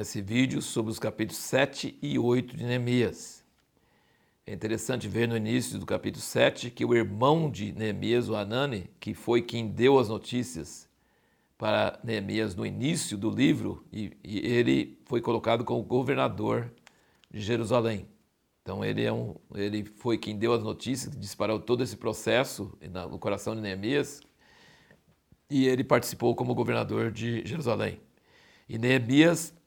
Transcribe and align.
nesse 0.00 0.22
vídeo 0.22 0.62
sobre 0.62 0.90
os 0.90 0.98
capítulos 0.98 1.42
7 1.42 1.98
e 2.00 2.18
8 2.18 2.56
de 2.56 2.64
Neemias. 2.64 3.44
É 4.46 4.54
interessante 4.54 5.06
ver 5.06 5.28
no 5.28 5.36
início 5.36 5.78
do 5.78 5.84
capítulo 5.84 6.22
7 6.22 6.70
que 6.70 6.86
o 6.86 6.94
irmão 6.94 7.50
de 7.50 7.72
Neemias, 7.72 8.30
o 8.30 8.34
Anani, 8.34 8.88
que 8.98 9.12
foi 9.12 9.42
quem 9.42 9.68
deu 9.68 9.98
as 9.98 10.08
notícias 10.08 10.88
para 11.58 12.00
Neemias 12.02 12.54
no 12.54 12.64
início 12.64 13.18
do 13.18 13.28
livro, 13.28 13.84
e, 13.92 14.16
e 14.24 14.38
ele 14.38 14.98
foi 15.04 15.20
colocado 15.20 15.66
como 15.66 15.82
governador 15.82 16.72
de 17.30 17.42
Jerusalém. 17.42 18.08
Então 18.62 18.82
ele, 18.82 19.04
é 19.04 19.12
um, 19.12 19.34
ele 19.54 19.84
foi 19.84 20.16
quem 20.16 20.34
deu 20.34 20.54
as 20.54 20.62
notícias, 20.62 21.14
disparou 21.14 21.60
todo 21.60 21.82
esse 21.82 21.98
processo 21.98 22.72
no 23.10 23.18
coração 23.18 23.54
de 23.54 23.60
Neemias, 23.60 24.22
e 25.50 25.66
ele 25.66 25.84
participou 25.84 26.34
como 26.34 26.54
governador 26.54 27.12
de 27.12 27.44
Jerusalém. 27.44 28.00
E 28.66 28.78
Neemias, 28.78 29.59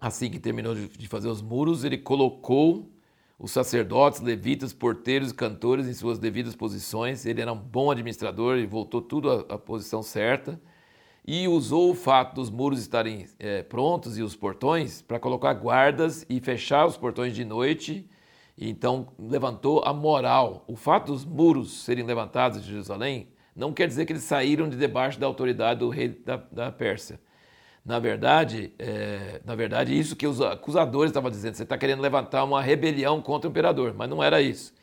assim 0.00 0.30
que 0.30 0.38
terminou 0.38 0.74
de 0.74 1.08
fazer 1.08 1.28
os 1.28 1.42
muros, 1.42 1.84
ele 1.84 1.98
colocou 1.98 2.90
os 3.38 3.50
sacerdotes, 3.50 4.20
levitas, 4.20 4.72
porteiros 4.72 5.30
e 5.30 5.34
cantores 5.34 5.86
em 5.86 5.92
suas 5.92 6.18
devidas 6.18 6.54
posições. 6.54 7.26
Ele 7.26 7.40
era 7.42 7.52
um 7.52 7.58
bom 7.58 7.90
administrador 7.90 8.58
e 8.58 8.66
voltou 8.66 9.02
tudo 9.02 9.30
à, 9.30 9.58
posição 9.58 10.02
certa. 10.02 10.60
E 11.26 11.48
usou 11.48 11.90
o 11.90 11.94
fato 11.94 12.36
dos 12.36 12.50
muros 12.50 12.80
estarem 12.80 13.26
é, 13.38 13.62
prontos 13.62 14.16
e 14.16 14.22
os 14.22 14.36
portões 14.36 15.02
para 15.02 15.18
colocar 15.18 15.52
guardas 15.54 16.24
e 16.30 16.40
fechar 16.40 16.86
os 16.86 16.96
portões 16.96 17.34
de 17.34 17.44
noite. 17.44 18.08
E 18.56 18.70
então 18.70 19.08
levantou 19.18 19.82
a 19.84 19.92
moral. 19.92 20.64
O 20.66 20.76
fato 20.76 21.12
dos 21.12 21.24
muros 21.24 21.84
serem 21.84 22.04
levantados 22.04 22.62
de 22.62 22.70
Jerusalém 22.70 23.28
não 23.54 23.72
quer 23.72 23.88
dizer 23.88 24.06
que 24.06 24.12
eles 24.12 24.22
saíram 24.22 24.68
de 24.68 24.76
debaixo 24.76 25.18
da 25.18 25.26
autoridade 25.26 25.80
do 25.80 25.88
rei 25.88 26.08
da, 26.08 26.36
da 26.36 26.72
Pérsia. 26.72 27.20
Na 27.86 28.00
verdade, 28.00 28.72
é, 28.80 29.40
na 29.44 29.54
verdade, 29.54 29.96
isso 29.96 30.16
que 30.16 30.26
os 30.26 30.40
acusadores 30.40 31.10
estavam 31.10 31.30
dizendo, 31.30 31.54
você 31.54 31.62
está 31.62 31.78
querendo 31.78 32.00
levantar 32.02 32.42
uma 32.42 32.60
rebelião 32.60 33.22
contra 33.22 33.48
o 33.48 33.50
imperador, 33.52 33.94
mas 33.96 34.10
não 34.10 34.20
era 34.20 34.42
isso. 34.42 34.74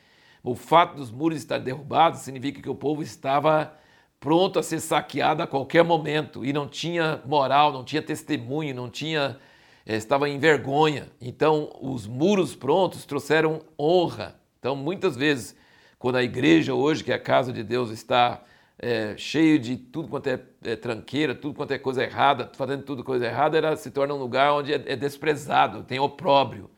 O 0.41 0.55
fato 0.55 0.95
dos 0.95 1.11
muros 1.11 1.37
estarem 1.37 1.65
derrubados 1.65 2.21
significa 2.21 2.61
que 2.61 2.69
o 2.69 2.75
povo 2.75 3.03
estava 3.03 3.73
pronto 4.21 4.57
a 4.57 4.63
ser 4.63 4.79
saqueado 4.79 5.43
a 5.43 5.47
qualquer 5.47 5.83
momento 5.83 6.45
e 6.45 6.53
não 6.53 6.65
tinha 6.65 7.21
moral, 7.25 7.73
não 7.73 7.83
tinha 7.83 8.01
testemunho, 8.01 8.73
não 8.73 8.89
tinha, 8.89 9.37
é, 9.85 9.97
estava 9.97 10.29
em 10.29 10.39
vergonha. 10.39 11.11
Então, 11.19 11.73
os 11.81 12.07
muros 12.07 12.55
prontos 12.55 13.03
trouxeram 13.03 13.63
honra. 13.77 14.39
Então, 14.59 14.77
muitas 14.77 15.17
vezes, 15.17 15.57
quando 15.99 16.15
a 16.15 16.23
igreja 16.23 16.73
hoje, 16.73 17.03
que 17.03 17.11
é 17.11 17.15
a 17.15 17.19
casa 17.19 17.51
de 17.51 17.65
Deus, 17.65 17.89
está 17.89 18.41
é, 18.79 19.15
cheio 19.17 19.59
de 19.59 19.77
tudo 19.77 20.07
quanto 20.07 20.27
é, 20.27 20.39
é, 20.63 20.75
tranqueira, 20.75 21.33
tudo 21.35 21.55
quanto 21.55 21.71
é 21.71 21.77
coisa 21.77 22.03
errada, 22.03 22.51
fazendo 22.55 22.83
tudo 22.83 23.03
coisa 23.03 23.25
errada, 23.25 23.57
ela 23.57 23.75
se 23.75 23.91
torna 23.91 24.13
um 24.13 24.17
lugar 24.17 24.53
onde 24.53 24.73
é, 24.73 24.83
é 24.85 24.95
desprezado, 24.95 25.83
tem 25.83 25.99
opróbrio. 25.99 26.69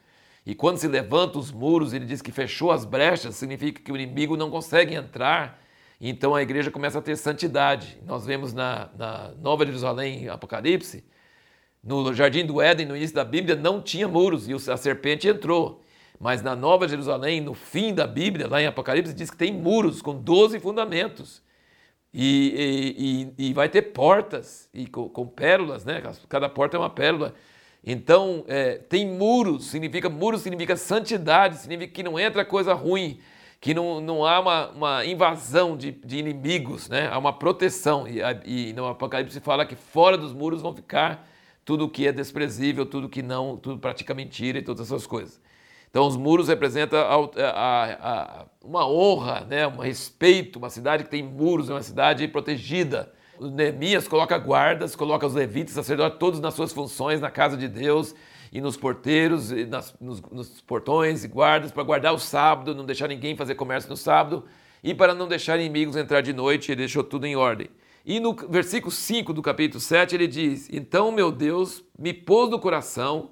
E 0.45 0.53
quando 0.53 0.77
se 0.77 0.87
levanta 0.87 1.39
os 1.39 1.51
muros, 1.51 1.93
ele 1.93 2.05
diz 2.05 2.21
que 2.21 2.31
fechou 2.31 2.71
as 2.71 2.85
brechas, 2.85 3.35
significa 3.35 3.81
que 3.81 3.91
o 3.91 3.95
inimigo 3.95 4.37
não 4.37 4.51
consegue 4.51 4.93
entrar. 4.93 5.59
Então 5.99 6.35
a 6.35 6.41
igreja 6.41 6.69
começa 6.69 6.99
a 6.99 7.01
ter 7.01 7.15
santidade. 7.15 7.97
Nós 8.05 8.25
vemos 8.25 8.53
na, 8.53 8.89
na 8.95 9.31
Nova 9.41 9.65
Jerusalém, 9.65 10.29
Apocalipse, 10.29 11.03
no 11.83 12.13
Jardim 12.13 12.45
do 12.45 12.61
Éden, 12.61 12.85
no 12.85 12.95
início 12.95 13.15
da 13.15 13.23
Bíblia, 13.23 13.55
não 13.55 13.81
tinha 13.81 14.07
muros 14.07 14.47
e 14.47 14.53
a 14.53 14.77
serpente 14.77 15.27
entrou. 15.27 15.83
Mas 16.19 16.41
na 16.41 16.55
Nova 16.55 16.87
Jerusalém, 16.87 17.41
no 17.41 17.53
fim 17.53 17.93
da 17.93 18.07
Bíblia, 18.07 18.47
lá 18.47 18.61
em 18.61 18.67
Apocalipse, 18.67 19.13
diz 19.13 19.29
que 19.29 19.37
tem 19.37 19.51
muros 19.51 20.01
com 20.01 20.15
12 20.15 20.59
fundamentos. 20.59 21.44
E, 22.17 23.33
e, 23.37 23.49
e, 23.49 23.53
vai 23.53 23.67
ter 23.67 23.81
portas 23.81 24.69
e 24.73 24.87
com, 24.87 25.09
com, 25.09 25.27
pérolas, 25.27 25.83
né? 25.83 26.01
Cada 26.29 26.47
porta 26.47 26.77
é 26.77 26.79
uma 26.79 26.89
pérola. 26.89 27.35
Então, 27.85 28.45
é, 28.47 28.75
tem 28.77 29.05
muros, 29.05 29.65
significa 29.65 30.07
muros 30.07 30.39
significa 30.39 30.77
santidade, 30.77 31.57
significa 31.57 31.91
que 31.91 32.03
não 32.03 32.17
entra 32.17 32.45
coisa 32.45 32.73
ruim, 32.73 33.19
que 33.59 33.73
não, 33.73 33.99
não 33.99 34.25
há 34.25 34.39
uma, 34.39 34.69
uma 34.69 35.05
invasão 35.05 35.75
de, 35.75 35.91
de, 35.91 36.17
inimigos, 36.17 36.87
né? 36.87 37.09
Há 37.11 37.17
uma 37.17 37.33
proteção. 37.33 38.07
E, 38.07 38.21
e 38.45 38.71
no 38.71 38.87
Apocalipse 38.87 39.41
fala 39.41 39.65
que 39.65 39.75
fora 39.75 40.17
dos 40.17 40.31
muros 40.31 40.61
vão 40.61 40.73
ficar 40.73 41.27
tudo 41.65 41.89
que 41.89 42.07
é 42.07 42.13
desprezível, 42.13 42.85
tudo 42.85 43.09
que 43.09 43.21
não, 43.21 43.57
tudo 43.57 43.77
pratica 43.77 44.13
mentira 44.13 44.59
e 44.59 44.61
todas 44.61 44.85
essas 44.89 45.05
coisas. 45.05 45.41
Então, 45.95 46.07
os 46.07 46.17
muros 46.17 46.49
representam 46.49 46.99
a, 46.99 47.15
a, 47.41 47.93
a, 47.93 48.45
uma 48.61 48.85
honra, 48.85 49.47
né? 49.49 49.65
um 49.65 49.77
respeito. 49.77 50.59
Uma 50.59 50.69
cidade 50.69 51.05
que 51.05 51.09
tem 51.09 51.23
muros, 51.23 51.69
é 51.69 51.73
uma 51.73 51.81
cidade 51.81 52.27
protegida. 52.27 53.13
O 53.39 53.47
Neemias 53.47 54.05
coloca 54.05 54.37
guardas, 54.37 54.93
coloca 54.93 55.25
os 55.25 55.33
levitas, 55.33 55.73
sacerdotes, 55.73 56.19
todos 56.19 56.41
nas 56.41 56.53
suas 56.53 56.73
funções 56.73 57.21
na 57.21 57.31
casa 57.31 57.55
de 57.55 57.69
Deus 57.69 58.13
e 58.51 58.59
nos 58.59 58.75
porteiros, 58.75 59.53
e 59.53 59.65
nas, 59.65 59.95
nos, 60.01 60.21
nos 60.23 60.59
portões 60.59 61.23
e 61.23 61.29
guardas 61.29 61.71
para 61.71 61.83
guardar 61.83 62.13
o 62.13 62.19
sábado, 62.19 62.75
não 62.75 62.83
deixar 62.83 63.07
ninguém 63.07 63.37
fazer 63.37 63.55
comércio 63.55 63.89
no 63.89 63.95
sábado 63.95 64.43
e 64.83 64.93
para 64.93 65.15
não 65.15 65.29
deixar 65.29 65.57
inimigos 65.57 65.95
entrar 65.95 66.19
de 66.19 66.33
noite, 66.33 66.73
ele 66.73 66.79
deixou 66.79 67.05
tudo 67.05 67.25
em 67.25 67.37
ordem. 67.37 67.69
E 68.05 68.19
no 68.19 68.33
versículo 68.49 68.91
5 68.91 69.31
do 69.31 69.41
capítulo 69.41 69.79
7 69.79 70.13
ele 70.13 70.27
diz: 70.27 70.67
Então, 70.73 71.09
meu 71.09 71.31
Deus, 71.31 71.85
me 71.97 72.13
pôs 72.13 72.49
no 72.49 72.59
coração 72.59 73.29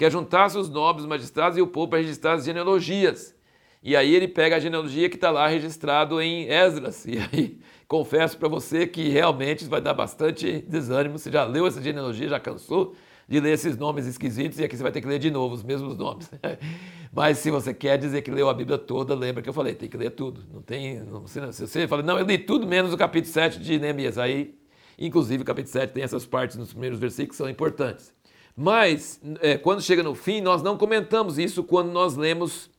que 0.00 0.04
ajuntasse 0.06 0.56
os 0.56 0.70
nobres, 0.70 1.04
os 1.04 1.08
magistrados 1.10 1.58
e 1.58 1.60
o 1.60 1.66
povo 1.66 1.88
para 1.88 1.98
registrar 1.98 2.32
as 2.32 2.46
genealogias. 2.46 3.36
E 3.82 3.94
aí 3.94 4.14
ele 4.14 4.26
pega 4.26 4.56
a 4.56 4.58
genealogia 4.58 5.10
que 5.10 5.16
está 5.16 5.30
lá 5.30 5.46
registrado 5.46 6.22
em 6.22 6.48
Esdras. 6.48 7.04
E 7.04 7.18
aí 7.18 7.60
confesso 7.86 8.38
para 8.38 8.48
você 8.48 8.86
que 8.86 9.10
realmente 9.10 9.66
vai 9.66 9.78
dar 9.78 9.92
bastante 9.92 10.64
desânimo. 10.66 11.18
Você 11.18 11.30
já 11.30 11.44
leu 11.44 11.66
essa 11.66 11.82
genealogia, 11.82 12.30
já 12.30 12.40
cansou 12.40 12.94
de 13.28 13.40
ler 13.40 13.52
esses 13.52 13.76
nomes 13.76 14.06
esquisitos 14.06 14.58
e 14.58 14.64
aqui 14.64 14.74
você 14.74 14.82
vai 14.82 14.90
ter 14.90 15.02
que 15.02 15.06
ler 15.06 15.18
de 15.18 15.30
novo 15.30 15.54
os 15.54 15.62
mesmos 15.62 15.98
nomes. 15.98 16.30
Mas 17.12 17.36
se 17.36 17.50
você 17.50 17.74
quer 17.74 17.98
dizer 17.98 18.22
que 18.22 18.30
leu 18.30 18.48
a 18.48 18.54
Bíblia 18.54 18.78
toda, 18.78 19.14
lembra 19.14 19.42
que 19.42 19.50
eu 19.50 19.52
falei, 19.52 19.74
tem 19.74 19.86
que 19.86 19.98
ler 19.98 20.12
tudo. 20.12 20.42
Não 20.50 20.62
tem, 20.62 21.00
não, 21.00 21.26
se 21.26 21.40
você 21.66 21.86
fala, 21.86 22.02
não, 22.02 22.18
eu 22.18 22.24
li 22.24 22.38
tudo 22.38 22.66
menos 22.66 22.90
o 22.94 22.96
capítulo 22.96 23.30
7 23.30 23.60
de 23.60 23.78
Neemias. 23.78 24.16
Aí, 24.16 24.58
inclusive, 24.98 25.42
o 25.42 25.44
capítulo 25.44 25.72
7 25.74 25.92
tem 25.92 26.02
essas 26.02 26.24
partes 26.24 26.56
nos 26.56 26.70
primeiros 26.70 26.98
versículos 26.98 27.32
que 27.32 27.36
são 27.36 27.50
importantes. 27.50 28.14
Mas, 28.56 29.20
é, 29.40 29.56
quando 29.56 29.82
chega 29.82 30.02
no 30.02 30.14
fim, 30.14 30.40
nós 30.40 30.62
não 30.62 30.76
comentamos 30.76 31.38
isso 31.38 31.64
quando 31.64 31.90
nós 31.90 32.16
lemos 32.16 32.70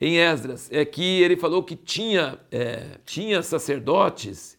em 0.00 0.18
Esdras. 0.18 0.68
É 0.70 0.84
que 0.84 1.22
ele 1.22 1.36
falou 1.36 1.62
que 1.62 1.76
tinha, 1.76 2.38
é, 2.50 2.98
tinha 3.04 3.42
sacerdotes 3.42 4.56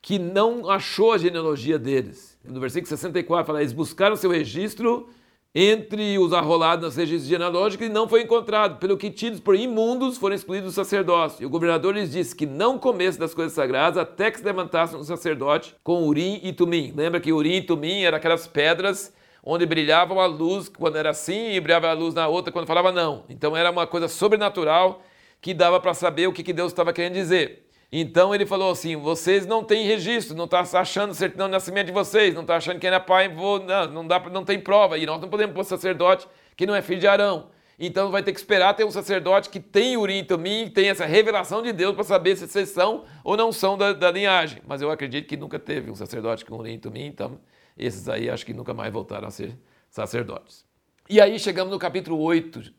que 0.00 0.18
não 0.18 0.68
achou 0.68 1.12
a 1.12 1.18
genealogia 1.18 1.78
deles. 1.78 2.38
No 2.44 2.60
versículo 2.60 2.88
64 2.88 3.46
fala: 3.46 3.60
eles 3.60 3.72
buscaram 3.72 4.16
seu 4.16 4.30
registro 4.30 5.08
entre 5.54 6.18
os 6.18 6.32
arrolados 6.32 6.84
nas 6.84 6.96
registros 6.96 7.28
genealógicos 7.28 7.86
e 7.86 7.90
não 7.90 8.08
foi 8.08 8.22
encontrado, 8.22 8.78
pelo 8.78 8.96
que 8.96 9.10
tidos 9.10 9.38
por 9.38 9.54
imundos 9.54 10.16
foram 10.16 10.34
excluídos 10.34 10.72
do 10.72 10.74
sacerdócio. 10.74 11.42
E 11.42 11.46
o 11.46 11.50
governador 11.50 11.94
lhes 11.94 12.10
disse 12.10 12.34
que 12.34 12.46
não 12.46 12.78
comesse 12.78 13.18
das 13.18 13.34
coisas 13.34 13.52
sagradas 13.52 13.98
até 13.98 14.30
que 14.30 14.38
se 14.38 14.44
levantassem 14.44 14.98
um 14.98 15.04
sacerdote 15.04 15.76
com 15.84 16.08
Urim 16.08 16.40
e 16.42 16.52
Tumim. 16.52 16.92
Lembra 16.96 17.20
que 17.20 17.32
Urim 17.32 17.56
e 17.56 17.62
Tumim 17.62 18.00
eram 18.02 18.16
aquelas 18.16 18.46
pedras 18.46 19.12
onde 19.42 19.66
brilhava 19.66 20.12
uma 20.12 20.26
luz 20.26 20.68
quando 20.68 20.96
era 20.96 21.10
assim 21.10 21.50
e 21.52 21.60
brilhava 21.60 21.88
a 21.88 21.92
luz 21.92 22.14
na 22.14 22.28
outra 22.28 22.52
quando 22.52 22.66
falava 22.66 22.92
não. 22.92 23.24
Então 23.28 23.56
era 23.56 23.70
uma 23.70 23.86
coisa 23.86 24.08
sobrenatural 24.08 25.02
que 25.40 25.52
dava 25.52 25.80
para 25.80 25.92
saber 25.92 26.28
o 26.28 26.32
que, 26.32 26.42
que 26.42 26.52
Deus 26.52 26.70
estava 26.72 26.92
querendo 26.92 27.14
dizer. 27.14 27.66
Então 27.90 28.34
ele 28.34 28.46
falou 28.46 28.70
assim: 28.70 28.96
vocês 28.96 29.46
não 29.46 29.62
têm 29.62 29.84
registro, 29.84 30.34
não 30.36 30.46
está 30.46 30.60
achando 30.60 31.12
certidão 31.12 31.46
de 31.46 31.52
nascimento 31.52 31.86
de 31.86 31.92
vocês, 31.92 32.34
não 32.34 32.42
está 32.42 32.56
achando 32.56 32.78
quem 32.78 32.88
é 32.88 32.98
pai, 32.98 33.28
vou, 33.28 33.60
não, 33.60 33.86
não, 33.88 34.06
dá, 34.06 34.18
não 34.30 34.44
tem 34.44 34.58
prova. 34.58 34.96
E 34.96 35.04
nós 35.04 35.20
não 35.20 35.28
podemos 35.28 35.54
pôr 35.54 35.64
sacerdote 35.64 36.26
que 36.56 36.64
não 36.64 36.74
é 36.74 36.80
filho 36.80 37.00
de 37.00 37.06
Arão. 37.06 37.50
Então 37.78 38.10
vai 38.10 38.22
ter 38.22 38.32
que 38.32 38.38
esperar 38.38 38.74
ter 38.74 38.84
um 38.84 38.90
sacerdote 38.90 39.50
que 39.50 39.58
tem 39.58 39.96
Urim 39.96 40.22
Tumim, 40.24 40.70
tem 40.70 40.88
essa 40.88 41.04
revelação 41.04 41.62
de 41.62 41.72
Deus 41.72 41.94
para 41.94 42.04
saber 42.04 42.36
se 42.36 42.46
vocês 42.46 42.68
são 42.68 43.04
ou 43.24 43.36
não 43.36 43.50
são 43.50 43.76
da, 43.76 43.92
da, 43.92 44.10
linhagem. 44.10 44.62
Mas 44.66 44.80
eu 44.80 44.90
acredito 44.90 45.26
que 45.26 45.36
nunca 45.36 45.58
teve 45.58 45.90
um 45.90 45.94
sacerdote 45.96 46.44
com 46.44 46.56
Urim 46.56 46.78
Tumim, 46.78 47.06
então 47.06 47.40
esses 47.76 48.08
aí 48.08 48.28
acho 48.28 48.44
que 48.44 48.54
nunca 48.54 48.74
mais 48.74 48.92
voltaram 48.92 49.28
a 49.28 49.30
ser 49.30 49.58
sacerdotes. 49.90 50.64
E 51.08 51.20
aí 51.20 51.38
chegamos 51.38 51.72
no 51.72 51.78
capítulo 51.78 52.18
8. 52.18 52.72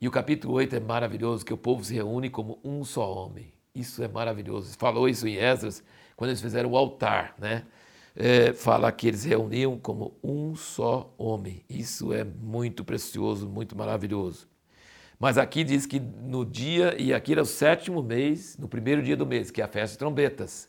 E 0.00 0.08
o 0.08 0.10
capítulo 0.10 0.54
8 0.54 0.76
é 0.76 0.80
maravilhoso, 0.80 1.44
que 1.44 1.54
o 1.54 1.56
povo 1.56 1.84
se 1.84 1.94
reúne 1.94 2.28
como 2.28 2.58
um 2.64 2.84
só 2.84 3.12
homem. 3.12 3.52
Isso 3.74 4.02
é 4.02 4.08
maravilhoso. 4.08 4.76
Falou 4.76 5.08
isso 5.08 5.26
em 5.26 5.36
Esdras, 5.36 5.82
quando 6.16 6.30
eles 6.30 6.40
fizeram 6.40 6.70
o 6.70 6.76
altar, 6.76 7.34
né? 7.38 7.64
É, 8.14 8.52
fala 8.52 8.92
que 8.92 9.08
eles 9.08 9.24
reuniam 9.24 9.78
como 9.78 10.18
um 10.22 10.54
só 10.54 11.14
homem. 11.16 11.64
Isso 11.68 12.12
é 12.12 12.24
muito 12.24 12.84
precioso, 12.84 13.48
muito 13.48 13.76
maravilhoso. 13.76 14.46
Mas 15.18 15.38
aqui 15.38 15.64
diz 15.64 15.86
que 15.86 16.00
no 16.00 16.44
dia, 16.44 17.00
e 17.00 17.14
aqui 17.14 17.32
era 17.32 17.42
o 17.42 17.46
sétimo 17.46 18.02
mês, 18.02 18.58
no 18.58 18.68
primeiro 18.68 19.02
dia 19.02 19.16
do 19.16 19.24
mês, 19.24 19.50
que 19.50 19.62
é 19.62 19.64
a 19.64 19.68
festa 19.68 19.94
de 19.94 19.98
trombetas, 19.98 20.68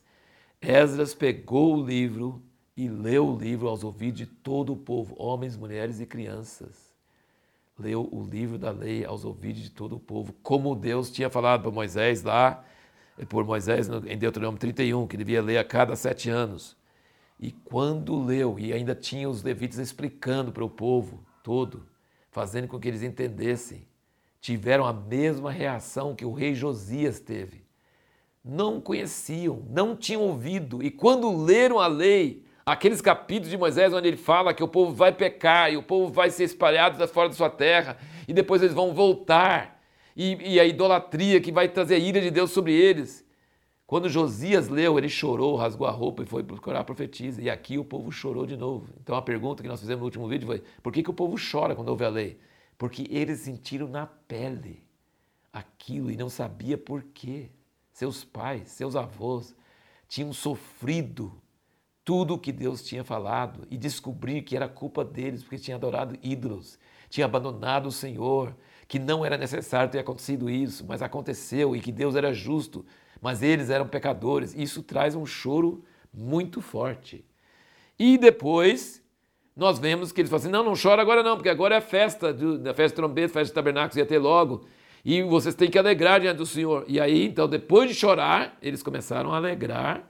Esdras 0.62 1.14
pegou 1.14 1.76
o 1.76 1.86
livro 1.86 2.42
e 2.76 2.88
leu 2.88 3.28
o 3.28 3.38
livro 3.38 3.68
aos 3.68 3.84
ouvidos 3.84 4.20
de 4.20 4.26
todo 4.26 4.74
o 4.74 4.78
povo, 4.78 5.16
homens, 5.18 5.56
mulheres 5.56 6.00
e 6.00 6.06
crianças. 6.06 6.92
Leu 7.78 8.08
o 8.12 8.24
livro 8.24 8.58
da 8.58 8.72
lei 8.72 9.06
aos 9.06 9.26
ouvidos 9.26 9.62
de 9.62 9.70
todo 9.70 9.96
o 9.96 10.00
povo, 10.00 10.34
como 10.44 10.76
Deus 10.76 11.12
tinha 11.12 11.30
falado 11.30 11.64
para 11.64 11.72
Moisés 11.72 12.24
lá, 12.24 12.64
por 13.30 13.46
Moisés 13.46 13.88
em 13.90 14.18
Deuteronômio 14.18 14.60
31, 14.60 15.08
que 15.08 15.18
devia 15.18 15.42
ler 15.42 15.58
a 15.58 15.64
cada 15.64 15.96
sete 15.96 16.30
anos. 16.30 16.76
E 17.40 17.52
quando 17.52 18.24
leu, 18.24 18.58
e 18.58 18.72
ainda 18.72 18.96
tinha 18.96 19.30
os 19.30 19.44
levitas 19.44 19.78
explicando 19.78 20.52
para 20.52 20.64
o 20.64 20.70
povo, 20.70 21.24
todo, 21.44 21.86
fazendo 22.32 22.68
com 22.68 22.80
que 22.80 22.88
eles 22.88 23.04
entendessem. 23.04 23.86
Tiveram 24.40 24.86
a 24.86 24.94
mesma 24.94 25.52
reação 25.52 26.16
que 26.16 26.26
o 26.26 26.34
rei 26.34 26.56
Josias 26.56 27.20
teve. 27.20 27.64
Não 28.44 28.82
conheciam, 28.82 29.64
não 29.70 29.96
tinham 29.96 30.22
ouvido, 30.22 30.84
e 30.84 30.92
quando 30.92 31.44
leram 31.44 31.80
a 31.80 31.88
lei, 31.88 32.44
aqueles 32.66 33.02
capítulos 33.02 33.50
de 33.50 33.58
Moisés 33.58 33.94
onde 33.94 34.08
ele 34.08 34.18
fala 34.18 34.54
que 34.54 34.64
o 34.64 34.68
povo 34.68 34.94
vai 34.94 35.12
pecar 35.12 35.72
e 35.72 35.78
o 35.78 35.84
povo 35.84 36.12
vai 36.12 36.30
ser 36.30 36.46
espalhado 36.46 37.06
fora 37.08 37.30
da 37.30 37.36
sua 37.36 37.50
terra, 37.50 37.98
e 38.28 38.34
depois 38.34 38.62
eles 38.62 38.74
vão 38.74 38.94
voltar, 38.94 39.82
e, 40.16 40.54
e 40.54 40.60
a 40.60 40.66
idolatria 40.66 41.42
que 41.42 41.52
vai 41.52 41.68
trazer 41.68 41.96
a 41.96 42.00
ira 42.00 42.22
de 42.22 42.32
Deus 42.32 42.52
sobre 42.52 42.74
eles. 42.74 43.24
Quando 43.86 44.10
Josias 44.10 44.70
leu, 44.70 44.98
ele 44.98 45.10
chorou, 45.10 45.56
rasgou 45.56 45.86
a 45.86 45.92
roupa 45.92 46.24
e 46.24 46.26
foi 46.26 46.44
procurar 46.44 46.80
a 46.80 46.84
profetisa. 46.84 47.42
E 47.42 47.50
aqui 47.50 47.78
o 47.78 47.84
povo 47.84 48.12
chorou 48.12 48.46
de 48.46 48.56
novo. 48.56 48.94
Então 49.02 49.16
a 49.16 49.22
pergunta 49.22 49.62
que 49.62 49.70
nós 49.70 49.80
fizemos 49.80 50.00
no 50.00 50.06
último 50.06 50.28
vídeo 50.28 50.48
foi: 50.48 50.64
por 50.82 50.92
que, 50.92 51.04
que 51.04 51.10
o 51.10 51.14
povo 51.14 51.36
chora 51.52 51.76
quando 51.76 51.90
ouve 51.90 52.06
a 52.06 52.10
lei? 52.10 52.40
Porque 52.78 53.06
eles 53.10 53.42
sentiram 53.42 53.88
na 53.88 54.08
pele 54.08 54.84
aquilo 55.52 56.10
e 56.10 56.18
não 56.18 56.30
sabia 56.30 56.78
por 56.78 57.04
quê. 57.14 57.52
Seus 57.92 58.24
pais, 58.24 58.72
seus 58.72 58.96
avós 58.96 59.56
tinham 60.08 60.34
sofrido 60.34 61.32
tudo 62.04 62.34
o 62.34 62.40
que 62.40 62.52
Deus 62.52 62.82
tinha 62.82 63.04
falado 63.04 63.68
e 63.70 63.78
descobrir 63.78 64.42
que 64.42 64.56
era 64.56 64.68
culpa 64.68 65.04
deles 65.06 65.42
porque 65.42 65.58
tinham 65.58 65.78
adorado 65.78 66.18
ídolos, 66.22 66.78
tinham 67.10 67.28
abandonado 67.28 67.88
o 67.88 67.92
Senhor, 67.92 68.56
que 68.88 69.00
não 69.00 69.26
era 69.26 69.38
necessário 69.38 69.92
ter 69.92 70.00
acontecido 70.00 70.50
isso, 70.50 70.86
mas 70.88 71.02
aconteceu 71.02 71.76
e 71.76 71.80
que 71.80 71.92
Deus 71.92 72.16
era 72.16 72.34
justo 72.34 72.86
mas 73.24 73.42
eles 73.42 73.70
eram 73.70 73.88
pecadores. 73.88 74.54
Isso 74.54 74.84
traz 74.84 75.16
um 75.16 75.26
choro 75.26 75.82
muito 76.14 76.60
forte. 76.60 77.24
E 77.98 78.18
depois 78.18 79.02
nós 79.56 79.80
vemos 79.80 80.12
que 80.12 80.20
eles 80.20 80.30
falam 80.30 80.44
assim: 80.44 80.52
não, 80.52 80.62
não 80.62 80.74
chora 80.76 81.02
agora 81.02 81.24
não, 81.24 81.38
porque 81.38 81.48
agora 81.48 81.76
é 81.76 81.78
a 81.78 81.82
festa, 81.82 82.34
da 82.34 82.74
festa 82.74 82.90
de 82.90 82.96
trombeta, 82.96 83.34
festa 83.34 83.46
de 83.46 83.54
tabernáculos, 83.54 83.96
ia 83.96 84.06
ter 84.06 84.20
logo. 84.20 84.66
E 85.06 85.24
vocês 85.24 85.56
têm 85.56 85.72
que 85.72 85.80
alegrar 85.80 86.20
diante 86.20 86.38
do 86.38 86.46
Senhor. 86.46 86.84
E 86.86 87.00
aí, 87.00 87.26
então, 87.26 87.48
depois 87.48 87.90
de 87.90 87.96
chorar, 87.96 88.58
eles 88.62 88.84
começaram 88.84 89.32
a 89.32 89.38
alegrar, 89.38 90.06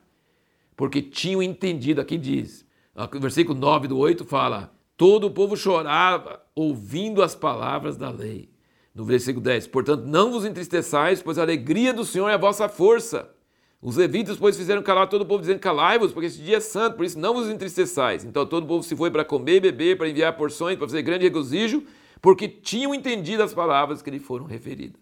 porque 0.76 1.02
tinham 1.02 1.42
entendido. 1.42 2.02
Aqui 2.02 2.18
diz, 2.18 2.66
o 2.96 3.20
versículo 3.20 3.58
9 3.58 3.88
do 3.88 3.98
8 3.98 4.26
fala: 4.26 4.74
todo 4.98 5.28
o 5.28 5.32
povo 5.32 5.56
chorava 5.56 6.42
ouvindo 6.56 7.22
as 7.22 7.36
palavras 7.36 7.98
da 7.98 8.10
lei 8.10 8.54
no 8.94 9.04
versículo 9.04 9.44
10. 9.44 9.68
Portanto, 9.68 10.06
não 10.06 10.32
vos 10.32 10.46
entristeçais, 10.46 11.22
pois 11.22 11.38
a 11.38 11.42
alegria 11.42 11.94
do 11.94 12.06
Senhor 12.06 12.30
é 12.30 12.34
a 12.36 12.38
vossa 12.38 12.70
força. 12.70 13.30
Os 13.82 13.98
levitas, 13.98 14.38
pois, 14.38 14.56
fizeram 14.56 14.82
calar 14.82 15.10
todo 15.10 15.24
o 15.24 15.26
povo, 15.26 15.42
dizendo: 15.42 15.60
Calai-vos, 15.60 16.14
porque 16.14 16.28
esse 16.28 16.42
dia 16.42 16.58
é 16.58 16.62
santo, 16.62 16.96
por 16.96 17.06
isso 17.06 17.20
não 17.20 17.34
vos 17.34 17.50
entristeçais. 17.50 18.24
Então 18.24 18.46
todo 18.46 18.64
o 18.64 18.68
povo 18.68 18.84
se 18.84 18.96
foi 18.96 19.12
para 19.12 19.26
comer 19.26 19.56
e 19.56 19.60
beber, 19.60 19.98
para 19.98 20.08
enviar 20.08 20.38
porções, 20.38 20.78
para 20.78 20.88
fazer 20.88 21.02
grande 21.02 21.26
regozijo, 21.26 21.84
porque 22.22 22.48
tinham 22.48 22.96
entendido 22.96 23.44
as 23.44 23.54
palavras 23.54 24.02
que 24.02 24.10
lhe 24.10 24.20
foram 24.20 24.46
referidas. 24.46 25.02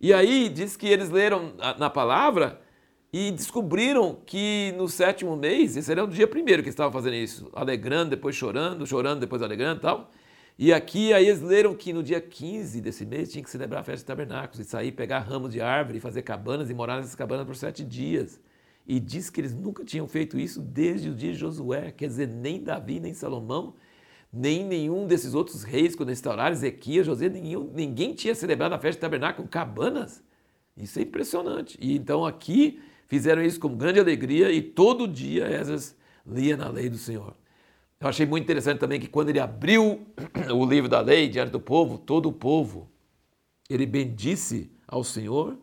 E 0.00 0.12
aí 0.12 0.48
diz 0.48 0.76
que 0.76 0.88
eles 0.88 1.08
leram 1.08 1.52
na 1.78 1.88
palavra 1.88 2.60
e 3.18 3.30
descobriram 3.30 4.18
que 4.26 4.74
no 4.76 4.86
sétimo 4.90 5.34
mês, 5.38 5.74
esse 5.74 5.90
era 5.90 6.04
o 6.04 6.06
dia 6.06 6.28
primeiro 6.28 6.62
que 6.62 6.68
estavam 6.68 6.92
fazendo 6.92 7.14
isso, 7.14 7.48
alegrando, 7.54 8.10
depois 8.10 8.36
chorando, 8.36 8.86
chorando, 8.86 9.20
depois 9.20 9.40
alegrando 9.40 9.78
e 9.78 9.80
tal. 9.80 10.10
E 10.58 10.70
aqui 10.70 11.14
aí 11.14 11.26
eles 11.26 11.40
leram 11.40 11.74
que 11.74 11.94
no 11.94 12.02
dia 12.02 12.20
15 12.20 12.78
desse 12.82 13.06
mês 13.06 13.32
tinha 13.32 13.42
que 13.42 13.48
celebrar 13.48 13.80
a 13.80 13.84
festa 13.84 14.00
de 14.00 14.04
tabernáculos 14.04 14.60
e 14.60 14.68
sair, 14.68 14.92
pegar 14.92 15.20
ramos 15.20 15.50
de 15.50 15.62
árvore, 15.62 15.98
fazer 15.98 16.20
cabanas 16.20 16.68
e 16.68 16.74
morar 16.74 16.96
nessas 16.96 17.14
cabanas 17.14 17.46
por 17.46 17.56
sete 17.56 17.82
dias. 17.82 18.38
E 18.86 19.00
diz 19.00 19.30
que 19.30 19.40
eles 19.40 19.54
nunca 19.54 19.82
tinham 19.82 20.06
feito 20.06 20.38
isso 20.38 20.60
desde 20.60 21.08
o 21.08 21.14
dia 21.14 21.32
de 21.32 21.38
Josué, 21.38 21.92
quer 21.92 22.08
dizer, 22.08 22.28
nem 22.28 22.62
Davi, 22.62 23.00
nem 23.00 23.14
Salomão, 23.14 23.76
nem 24.30 24.62
nenhum 24.62 25.06
desses 25.06 25.32
outros 25.32 25.62
reis, 25.62 25.96
quando 25.96 26.12
instauraram 26.12 26.52
Ezequias, 26.52 27.06
José, 27.06 27.30
nenhum, 27.30 27.70
ninguém 27.74 28.12
tinha 28.12 28.34
celebrado 28.34 28.74
a 28.74 28.78
festa 28.78 28.98
de 28.98 29.00
tabernáculo 29.00 29.48
cabanas. 29.48 30.22
Isso 30.76 30.98
é 30.98 31.02
impressionante. 31.02 31.78
E 31.80 31.96
então 31.96 32.22
aqui 32.22 32.78
fizeram 33.08 33.42
isso 33.42 33.60
com 33.60 33.76
grande 33.76 34.00
alegria 34.00 34.50
e 34.50 34.60
todo 34.62 35.06
dia 35.08 35.46
Esdras 35.48 35.96
lia 36.26 36.56
na 36.56 36.68
lei 36.68 36.88
do 36.88 36.98
Senhor. 36.98 37.34
Eu 38.00 38.08
achei 38.08 38.26
muito 38.26 38.44
interessante 38.44 38.78
também 38.78 39.00
que 39.00 39.08
quando 39.08 39.30
ele 39.30 39.40
abriu 39.40 40.06
o 40.54 40.66
livro 40.66 40.88
da 40.88 41.00
lei 41.00 41.28
diante 41.28 41.50
do 41.50 41.60
povo, 41.60 41.96
todo 41.96 42.28
o 42.28 42.32
povo, 42.32 42.90
ele 43.70 43.86
bendisse 43.86 44.70
ao 44.86 45.02
Senhor, 45.02 45.56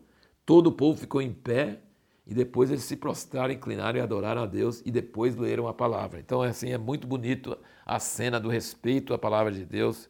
todo 0.44 0.68
o 0.68 0.72
povo 0.72 0.98
ficou 0.98 1.22
em 1.22 1.32
pé 1.32 1.78
e 2.26 2.34
depois 2.34 2.70
eles 2.70 2.84
se 2.84 2.96
prostraram, 2.96 3.52
inclinaram 3.52 3.98
e 3.98 4.02
adoraram 4.02 4.42
a 4.42 4.46
Deus 4.46 4.82
e 4.84 4.90
depois 4.90 5.36
leram 5.36 5.68
a 5.68 5.74
palavra. 5.74 6.18
Então, 6.18 6.42
assim, 6.42 6.72
é 6.72 6.78
muito 6.78 7.06
bonito 7.06 7.56
a 7.84 8.00
cena 8.00 8.40
do 8.40 8.48
respeito 8.48 9.14
à 9.14 9.18
palavra 9.18 9.52
de 9.52 9.64
Deus. 9.64 10.08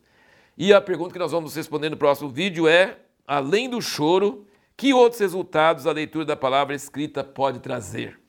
E 0.56 0.72
a 0.72 0.80
pergunta 0.80 1.12
que 1.12 1.18
nós 1.18 1.32
vamos 1.32 1.54
responder 1.54 1.90
no 1.90 1.96
próximo 1.96 2.30
vídeo 2.30 2.68
é: 2.68 2.98
além 3.26 3.68
do 3.68 3.82
choro, 3.82 4.46
que 4.76 4.92
outros 4.92 5.20
resultados 5.20 5.86
a 5.86 5.92
leitura 5.92 6.24
da 6.24 6.36
palavra 6.36 6.74
escrita 6.74 7.22
pode 7.22 7.60
trazer? 7.60 8.23